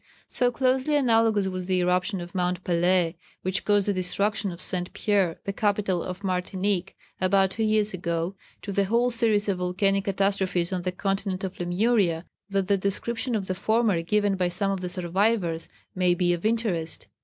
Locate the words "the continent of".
10.81-11.59